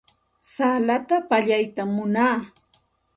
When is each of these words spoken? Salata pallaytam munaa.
Salata 0.53 1.15
pallaytam 1.29 1.89
munaa. 1.95 2.35